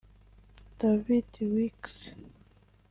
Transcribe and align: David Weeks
David 0.79 1.29
Weeks 1.53 2.15